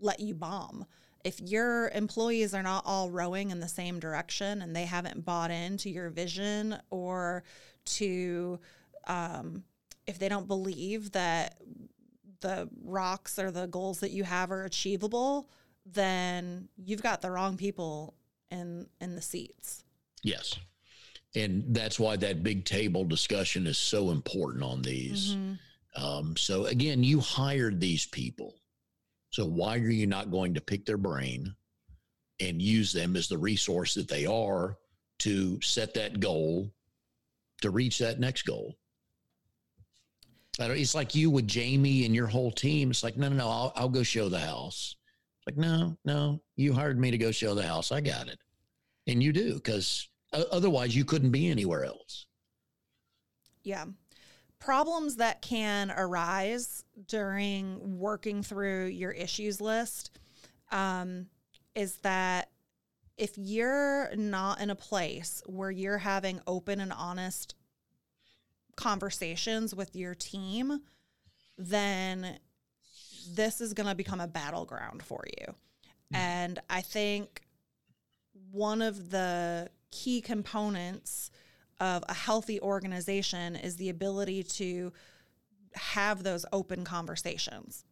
[0.00, 0.84] let you bomb.
[1.26, 5.50] If your employees are not all rowing in the same direction and they haven't bought
[5.50, 7.42] into your vision or
[7.96, 8.60] to,
[9.08, 9.64] um,
[10.06, 11.56] if they don't believe that
[12.42, 15.50] the rocks or the goals that you have are achievable,
[15.84, 18.14] then you've got the wrong people
[18.52, 19.82] in in the seats.
[20.22, 20.54] Yes.
[21.34, 25.34] And that's why that big table discussion is so important on these.
[25.34, 26.04] Mm-hmm.
[26.04, 28.54] Um, so again, you hired these people.
[29.30, 31.54] So why are you not going to pick their brain
[32.40, 34.76] and use them as the resource that they are
[35.20, 36.70] to set that goal
[37.62, 38.76] to reach that next goal?
[40.58, 42.90] It's like you with Jamie and your whole team.
[42.90, 44.96] It's like, no, no, no, I'll, I'll go show the house.
[45.46, 47.92] Like, no, no, you hired me to go show the house.
[47.92, 48.38] I got it.
[49.06, 52.26] And you do, because otherwise you couldn't be anywhere else.
[53.62, 53.84] Yeah.
[54.66, 60.18] Problems that can arise during working through your issues list
[60.72, 61.26] um,
[61.76, 62.50] is that
[63.16, 67.54] if you're not in a place where you're having open and honest
[68.74, 70.80] conversations with your team,
[71.56, 72.36] then
[73.34, 75.54] this is going to become a battleground for you.
[76.12, 76.16] Mm.
[76.16, 77.42] And I think
[78.50, 81.30] one of the key components
[81.80, 84.92] of a healthy organization is the ability to
[85.74, 87.84] have those open conversations.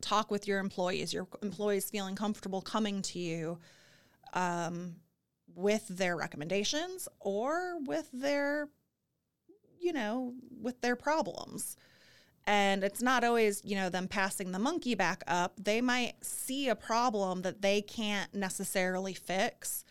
[0.00, 3.58] Talk with your employees, your employees feeling comfortable coming to you
[4.32, 4.96] um,
[5.54, 8.68] with their recommendations or with their,
[9.78, 11.76] you know, with their problems.
[12.46, 15.52] And it's not always, you know, them passing the monkey back up.
[15.62, 19.84] They might see a problem that they can't necessarily fix.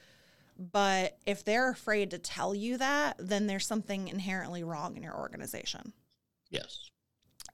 [0.59, 5.17] But if they're afraid to tell you that, then there's something inherently wrong in your
[5.17, 5.93] organization.
[6.49, 6.89] Yes.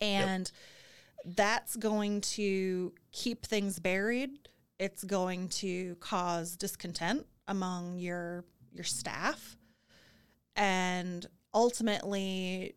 [0.01, 0.51] And
[1.23, 1.35] yep.
[1.35, 4.31] that's going to keep things buried.
[4.79, 8.43] It's going to cause discontent among your
[8.73, 9.55] your staff.
[10.55, 12.75] And ultimately,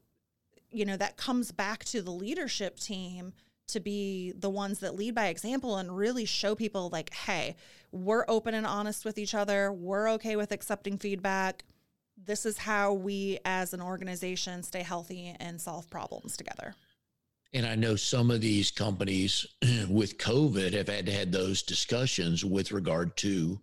[0.70, 3.32] you know, that comes back to the leadership team
[3.68, 7.56] to be the ones that lead by example and really show people like, hey,
[7.92, 9.72] we're open and honest with each other.
[9.72, 11.64] We're okay with accepting feedback.
[12.22, 16.74] This is how we as an organization stay healthy and solve problems together.
[17.54, 19.46] And I know some of these companies
[19.88, 23.58] with COVID have had to had those discussions with regard to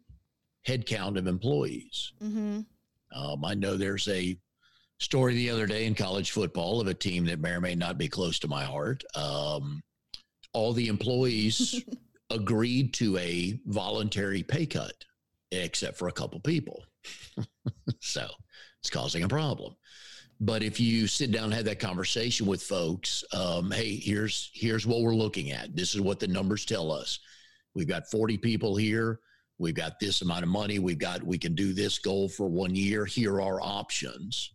[0.67, 2.13] headcount of employees.
[2.23, 2.61] Mm-hmm.
[3.15, 4.37] Um, I know there's a
[4.99, 7.97] story the other day in college football of a team that may or may not
[7.97, 9.03] be close to my heart.
[9.13, 9.81] Um,
[10.55, 11.83] all the employees
[12.29, 15.05] agreed to a voluntary pay cut,
[15.51, 16.83] except for a couple people.
[17.99, 18.25] so
[18.79, 19.75] it's causing a problem.
[20.39, 24.87] But if you sit down and have that conversation with folks, um, hey, here's here's
[24.87, 25.75] what we're looking at.
[25.75, 27.19] This is what the numbers tell us.
[27.73, 29.19] We've got 40 people here.
[29.57, 30.79] We've got this amount of money.
[30.79, 33.05] We've got we can do this goal for one year.
[33.05, 34.51] Here are options.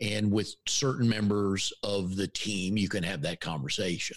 [0.00, 4.16] And with certain members of the team, you can have that conversation.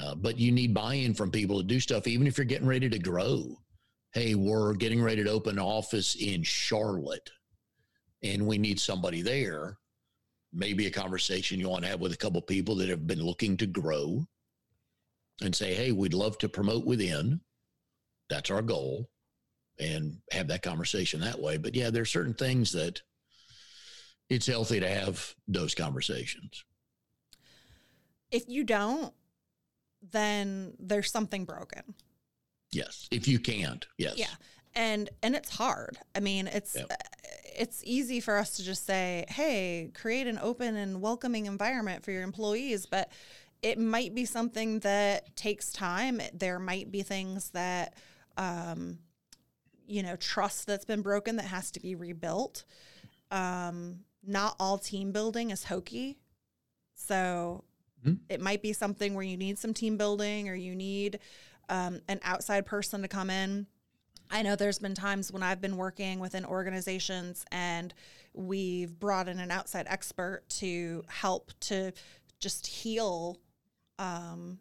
[0.00, 2.88] Uh, but you need buy-in from people to do stuff, even if you're getting ready
[2.88, 3.56] to grow.
[4.12, 7.30] Hey, we're getting ready to open an office in Charlotte
[8.22, 9.78] and we need somebody there,
[10.52, 13.56] maybe a conversation you want to have with a couple people that have been looking
[13.58, 14.26] to grow
[15.42, 17.40] and say, hey, we'd love to promote within.
[18.28, 19.08] That's our goal.
[19.78, 21.56] And have that conversation that way.
[21.56, 23.00] But yeah, there are certain things that
[24.28, 26.64] it's healthy to have those conversations.
[28.30, 29.14] If you don't,
[30.02, 31.94] then there's something broken.
[32.72, 33.08] Yes.
[33.10, 34.14] If you can't, yes.
[34.16, 34.34] Yeah.
[34.74, 35.98] And and it's hard.
[36.14, 36.92] I mean, it's yep
[37.60, 42.10] it's easy for us to just say, hey, create an open and welcoming environment for
[42.10, 43.10] your employees, but
[43.62, 46.22] it might be something that takes time.
[46.32, 47.94] There might be things that,
[48.38, 48.98] um,
[49.86, 52.64] you know, trust that's been broken that has to be rebuilt.
[53.30, 56.18] Um, not all team building is hokey.
[56.94, 57.64] So
[58.04, 58.14] mm-hmm.
[58.28, 61.18] it might be something where you need some team building or you need
[61.68, 63.66] um, an outside person to come in
[64.30, 67.92] I know there's been times when I've been working within organizations and
[68.32, 71.92] we've brought in an outside expert to help to
[72.38, 73.38] just heal
[73.98, 74.58] um,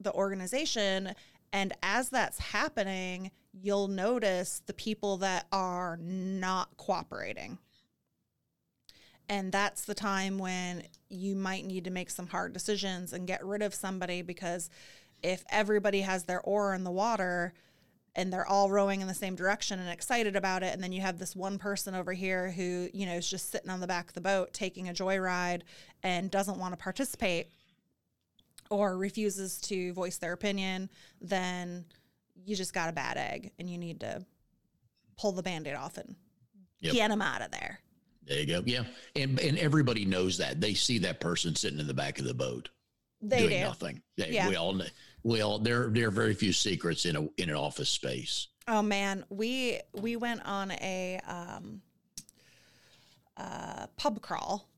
[0.00, 1.14] the organization.
[1.52, 7.58] And as that's happening, you'll notice the people that are not cooperating.
[9.30, 13.46] And that's the time when you might need to make some hard decisions and get
[13.46, 14.68] rid of somebody because
[15.22, 17.54] if everybody has their oar in the water,
[18.16, 21.00] and they're all rowing in the same direction and excited about it and then you
[21.00, 24.08] have this one person over here who you know is just sitting on the back
[24.08, 25.62] of the boat taking a joyride
[26.02, 27.52] and doesn't want to participate
[28.68, 31.84] or refuses to voice their opinion then
[32.34, 34.24] you just got a bad egg and you need to
[35.16, 36.16] pull the band-aid off and
[36.80, 36.92] yep.
[36.92, 37.78] get them out of there
[38.30, 38.84] there you go yeah
[39.16, 42.32] and and everybody knows that they see that person sitting in the back of the
[42.32, 42.70] boat
[43.20, 43.60] they doing do.
[43.60, 44.48] nothing they, yeah.
[44.48, 44.86] we all know
[45.22, 48.48] well, there there are very few secrets in a in an office space.
[48.66, 51.82] Oh man, we we went on a um,
[53.36, 54.68] uh, pub crawl,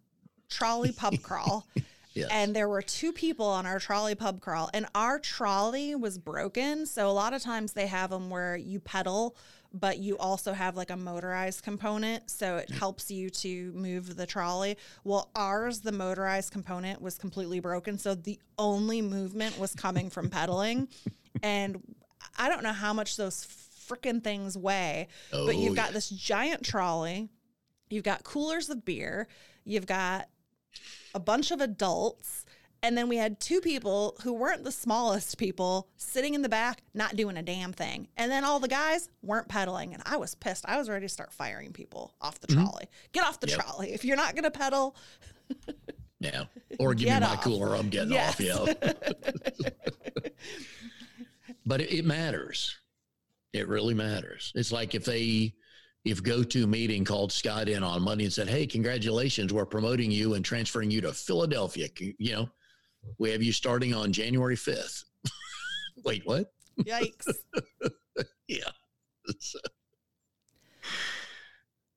[0.49, 1.67] trolley pub crawl.
[2.15, 2.29] Yes.
[2.31, 6.85] And there were two people on our trolley pub crawl, and our trolley was broken.
[6.85, 9.35] So a lot of times they have them where you pedal
[9.75, 12.31] but you also have like a motorized component.
[12.31, 14.77] So it helps you to move the trolley.
[15.05, 17.99] Well, ours, the motorized component was completely broken.
[17.99, 20.89] So the only movement was coming from pedaling.
[21.43, 21.83] And
[22.39, 23.47] I don't know how much those
[23.89, 25.93] freaking things weigh, oh, but you've got yeah.
[25.93, 27.29] this giant trolley,
[27.91, 29.27] you've got coolers of beer,
[29.65, 30.29] you've got
[31.15, 32.47] a bunch of adults
[32.83, 36.83] and then we had two people who weren't the smallest people sitting in the back,
[36.95, 38.09] not doing a damn thing.
[38.17, 39.95] And then all the guys weren't pedaling.
[39.95, 40.65] And I was pissed.
[40.67, 42.65] I was ready to start firing people off the mm-hmm.
[42.65, 42.89] trolley.
[43.13, 43.61] Get off the yep.
[43.61, 43.93] trolley.
[43.93, 44.97] If you're not going to pedal,
[46.21, 46.45] yeah.
[46.79, 47.45] Or give me my off.
[47.45, 47.77] cooler.
[47.77, 48.41] I'm getting yes.
[48.41, 48.69] off.
[48.81, 48.93] Yeah.
[51.67, 52.77] but it, it matters.
[53.53, 54.53] It really matters.
[54.57, 55.55] It's like if they,
[56.05, 60.11] if go to GoToMeeting called Scott in on Monday and said, "Hey, congratulations, we're promoting
[60.11, 62.49] you and transferring you to Philadelphia," you know,
[63.19, 65.05] we have you starting on January 5th.
[66.05, 66.53] Wait, what?
[66.81, 67.29] Yikes.
[68.49, 68.65] yeah.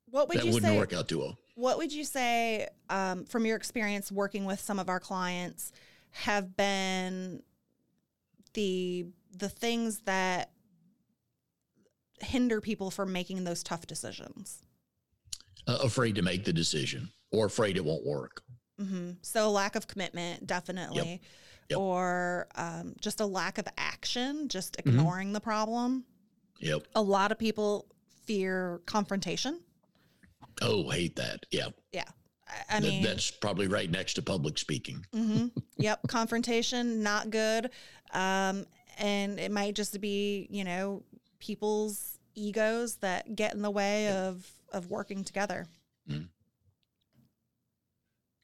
[0.10, 0.78] What would that you wouldn't say?
[0.78, 1.38] work out too well.
[1.56, 5.72] What would you say um, from your experience working with some of our clients
[6.12, 7.42] have been
[8.54, 10.52] the the things that
[12.22, 14.64] hinder people from making those tough decisions?
[15.68, 18.42] Uh, afraid to make the decision or afraid it won't work.
[18.80, 21.22] Hmm So lack of commitment, definitely,
[21.70, 21.80] Yep.
[21.80, 24.90] or um, just a lack of action, just Mm-hmm.
[25.00, 26.06] ignoring the problem.
[26.60, 26.88] Yep.
[26.96, 27.88] A lot of people
[28.26, 29.60] fear confrontation.
[30.62, 31.46] Oh, hate that.
[31.52, 31.70] Yeah.
[31.92, 32.04] Yeah,
[32.70, 35.06] I, mean, that's probably right next to public speaking.
[35.14, 35.48] hmm
[35.78, 37.72] yep, confrontation not good,
[38.14, 38.66] um,
[38.98, 41.04] and it might just be you know
[41.40, 45.68] people's egos that get in the way of of working together.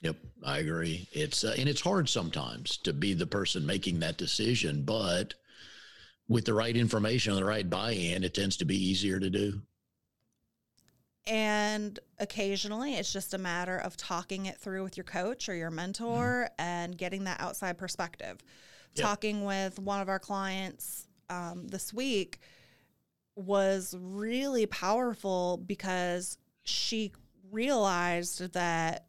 [0.01, 1.07] Yep, I agree.
[1.11, 5.35] It's uh, and it's hard sometimes to be the person making that decision, but
[6.27, 9.61] with the right information and the right buy-in, it tends to be easier to do.
[11.27, 15.69] And occasionally it's just a matter of talking it through with your coach or your
[15.69, 18.39] mentor and getting that outside perspective.
[18.95, 19.05] Yep.
[19.05, 22.39] Talking with one of our clients um, this week
[23.35, 27.11] was really powerful because she
[27.51, 29.05] realized that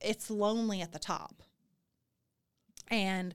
[0.00, 1.42] it's lonely at the top.
[2.88, 3.34] And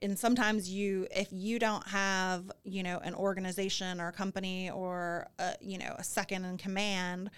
[0.00, 5.26] and sometimes you if you don't have you know an organization or a company or
[5.38, 7.30] a, you know a second in command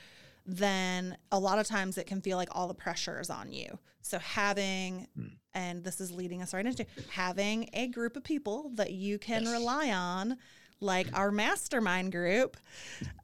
[0.47, 3.79] then a lot of times it can feel like all the pressure is on you
[4.03, 5.07] so having
[5.55, 9.45] and this is leading us right into having a group of people that you can
[9.45, 9.53] Yes.
[9.53, 10.37] rely on
[10.81, 12.57] like our mastermind group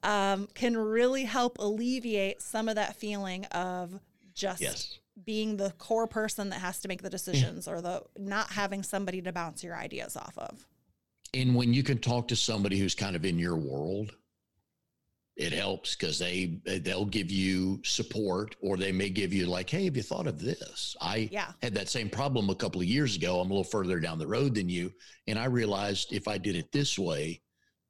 [0.03, 3.99] um, can really help alleviate some of that feeling of
[4.37, 4.99] just Yes.
[5.25, 7.11] being the core person that has to make the mm.
[7.11, 10.65] decisions or the not having somebody to bounce your ideas off of.
[11.33, 14.15] And when you can talk to somebody who's kind of in your world,
[15.35, 19.85] it helps because they they'll give you support or they may give you like, hey,
[19.85, 20.95] have you thought of this?
[21.01, 21.51] I Yeah.
[21.61, 23.39] had that same problem a couple of years ago.
[23.39, 24.93] I'm a little further down the road than you,
[25.27, 27.41] and I realized if I did it this way,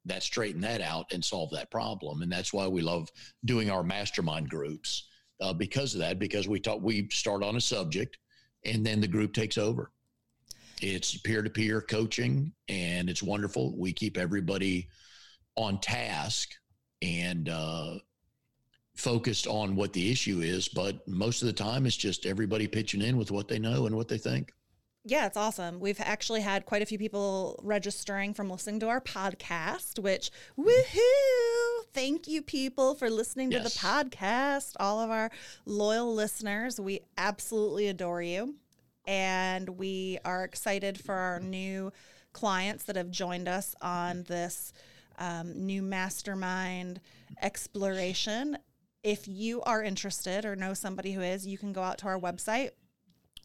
[0.04, 2.22] that straighten that out and solve that problem.
[2.22, 3.10] And that's why we love
[3.44, 5.07] doing our mastermind groups
[5.40, 6.18] uh, because of that.
[6.18, 8.18] Because we talk, we start on a subject,
[8.64, 9.90] and then the group takes over.
[10.80, 13.76] It's peer to peer coaching, and it's wonderful.
[13.76, 14.88] We keep everybody
[15.56, 16.50] on task
[17.02, 17.94] and uh,
[18.94, 20.68] focused on what the issue is.
[20.68, 23.96] But most of the time, it's just everybody pitching in with what they know and
[23.96, 24.52] what they think.
[25.10, 25.80] Yeah, it's awesome.
[25.80, 31.86] We've actually had quite a few people registering from listening to our podcast, which woohoo!
[31.94, 34.72] Thank you, people, for listening to the podcast.
[34.78, 35.30] All of our
[35.64, 38.56] loyal listeners, we absolutely adore you.
[39.06, 41.90] And we are excited for our new
[42.34, 44.74] clients that have joined us on this
[45.18, 47.00] um, new mastermind
[47.40, 48.58] exploration.
[49.02, 52.20] If you are interested or know somebody who is, you can go out to our
[52.20, 52.72] website,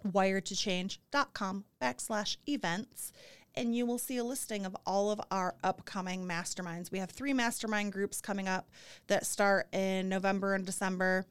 [0.07, 3.11] wired2change.com backslash events
[3.55, 6.91] and you will see a listing of all of our upcoming masterminds.
[6.91, 8.69] We have three mastermind groups coming up
[9.07, 11.27] that start in November and December.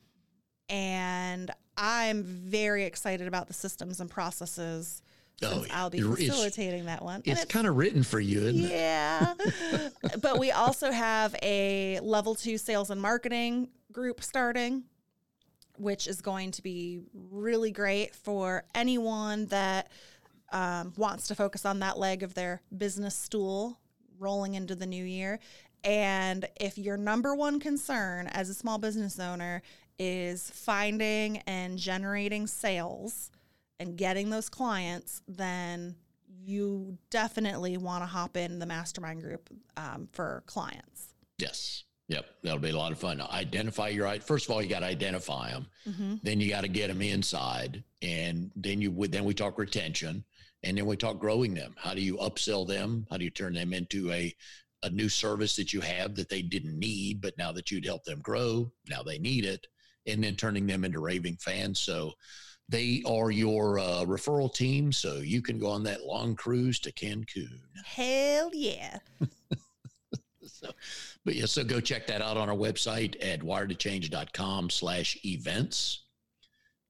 [0.68, 5.02] And I'm very excited about the systems and processes
[5.44, 5.64] Oh.
[5.72, 7.16] I'll be facilitating that one.
[7.26, 8.70] And It's kind of written for you, isn't it?
[8.70, 9.34] yeah.
[10.22, 14.84] but we also have a level two sales and marketing group starting,
[15.82, 19.90] which is going to be really great for anyone that
[20.52, 23.78] um, wants to focus on that leg of their business stool
[24.18, 25.40] rolling into the new year.
[25.82, 29.62] And if your number one concern as a small business owner
[29.98, 33.30] is finding and generating sales
[33.80, 35.96] and getting those clients, then
[36.44, 41.14] you definitely want to hop in the mastermind group um, for clients.
[41.38, 41.84] Yes.
[42.12, 42.26] Yep.
[42.42, 43.22] That'll be a lot of fun.
[43.22, 44.06] Identify your.
[44.20, 45.66] First of all, you got to identify them.
[46.22, 49.10] Then you got to get them inside, and then you would.
[49.10, 50.22] Then we talk retention,
[50.62, 51.74] and then we talk growing them.
[51.78, 53.06] How do you upsell them?
[53.10, 54.34] How do you turn them into a
[54.82, 58.04] a new service that you have that they didn't need, but now that you'd help
[58.04, 59.66] them grow, now they need it,
[60.06, 61.80] and then turning them into raving fans.
[61.80, 62.12] So
[62.68, 64.92] they are your uh, referral team.
[64.92, 67.60] So you can go on that long cruise to Cancun.
[67.84, 68.98] Hell yeah.
[70.48, 70.70] So,
[71.24, 76.04] but yeah, so go check that out on our website at wired2change.com slash events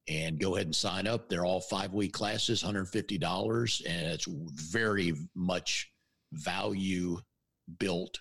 [0.08, 1.28] and go ahead and sign up.
[1.28, 3.82] They're all five week classes, $150.
[3.86, 5.90] And it's very much
[6.32, 7.18] value
[7.78, 8.18] built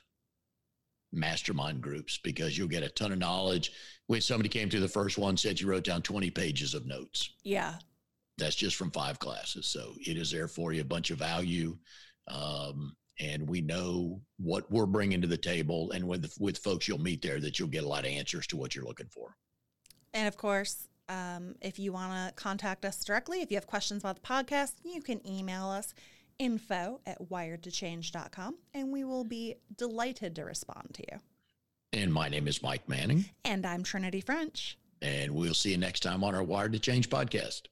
[1.11, 3.71] mastermind groups because you'll get a ton of knowledge.
[4.07, 7.31] When somebody came through the first one, said you wrote down 20 pages of notes.
[7.43, 7.75] Yeah.
[8.37, 9.67] That's just from five classes.
[9.67, 11.77] So it is there for you, a bunch of value.
[12.27, 15.91] Um, and we know what we're bringing to the table.
[15.91, 18.57] And with with folks you'll meet there, that you'll get a lot of answers to
[18.57, 19.37] what you're looking for.
[20.13, 24.03] And of course, um, if you want to contact us directly, if you have questions
[24.03, 25.93] about the podcast, you can email us
[26.39, 31.19] info at wired2change.com and we will be delighted to respond to you.
[31.93, 33.25] And my name is Mike Manning.
[33.45, 34.77] And I'm Trinity French.
[35.01, 37.63] And we'll see you next time on our Wired2Change podcast.